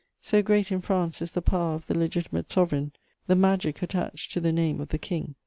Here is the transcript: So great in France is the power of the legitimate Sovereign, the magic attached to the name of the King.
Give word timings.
So 0.19 0.41
great 0.41 0.71
in 0.71 0.81
France 0.81 1.21
is 1.21 1.33
the 1.33 1.43
power 1.43 1.75
of 1.75 1.85
the 1.85 1.95
legitimate 1.95 2.49
Sovereign, 2.49 2.91
the 3.27 3.35
magic 3.35 3.83
attached 3.83 4.31
to 4.31 4.39
the 4.39 4.51
name 4.51 4.81
of 4.81 4.89
the 4.89 4.97
King. 4.97 5.35